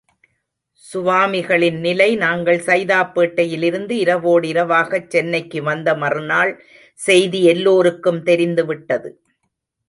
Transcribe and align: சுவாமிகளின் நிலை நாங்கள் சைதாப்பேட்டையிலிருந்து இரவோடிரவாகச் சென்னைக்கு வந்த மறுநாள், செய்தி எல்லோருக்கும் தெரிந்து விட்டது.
சுவாமிகளின் 0.85 1.77
நிலை 1.79 2.07
நாங்கள் 2.15 2.59
சைதாப்பேட்டையிலிருந்து 2.59 3.93
இரவோடிரவாகச் 4.05 5.07
சென்னைக்கு 5.07 5.61
வந்த 5.63 5.95
மறுநாள், 5.95 6.53
செய்தி 6.99 7.41
எல்லோருக்கும் 7.43 8.21
தெரிந்து 8.23 8.65
விட்டது. 8.65 9.11